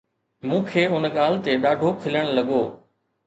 مون 0.47 0.63
کي 0.69 0.81
ان 0.95 1.03
ڳالهه 1.17 1.43
تي 1.45 1.51
ڏاڍو 1.63 1.89
کلڻ 2.01 2.25
لڳو 2.37 2.61